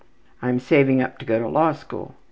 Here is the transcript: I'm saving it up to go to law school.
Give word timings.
I'm 0.41 0.57
saving 0.59 0.97
it 0.99 1.03
up 1.03 1.17
to 1.19 1.25
go 1.25 1.37
to 1.37 1.47
law 1.47 1.73
school. 1.73 2.15